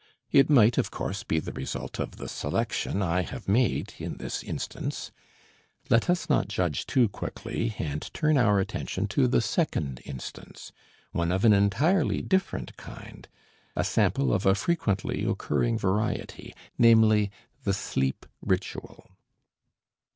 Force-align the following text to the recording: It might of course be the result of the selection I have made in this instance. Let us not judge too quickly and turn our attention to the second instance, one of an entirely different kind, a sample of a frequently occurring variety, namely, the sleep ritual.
It 0.31 0.49
might 0.49 0.79
of 0.79 0.89
course 0.89 1.21
be 1.21 1.39
the 1.39 1.51
result 1.51 1.99
of 1.99 2.15
the 2.17 2.27
selection 2.27 3.03
I 3.03 3.21
have 3.21 3.47
made 3.47 3.93
in 3.99 4.17
this 4.17 4.41
instance. 4.41 5.11
Let 5.91 6.09
us 6.09 6.27
not 6.27 6.47
judge 6.47 6.87
too 6.87 7.07
quickly 7.07 7.75
and 7.77 8.11
turn 8.11 8.35
our 8.35 8.59
attention 8.59 9.05
to 9.09 9.27
the 9.27 9.41
second 9.41 10.01
instance, 10.03 10.71
one 11.11 11.31
of 11.31 11.45
an 11.45 11.53
entirely 11.53 12.23
different 12.23 12.77
kind, 12.77 13.27
a 13.75 13.83
sample 13.83 14.33
of 14.33 14.47
a 14.47 14.55
frequently 14.55 15.23
occurring 15.23 15.77
variety, 15.77 16.55
namely, 16.79 17.29
the 17.63 17.71
sleep 17.71 18.25
ritual. 18.41 19.07